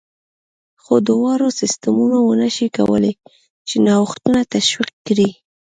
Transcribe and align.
خو 0.83 0.95
دواړو 1.09 1.47
سیستمونو 1.59 2.17
ونه 2.21 2.49
شوای 2.55 2.69
کولای 2.77 3.13
چې 3.67 3.75
نوښتونه 3.85 4.41
تشویق 4.53 4.91
کړي 5.07 5.29